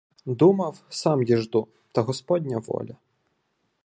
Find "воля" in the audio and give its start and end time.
2.59-2.95